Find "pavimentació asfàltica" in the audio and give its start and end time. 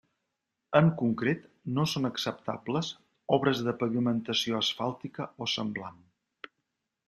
3.85-5.33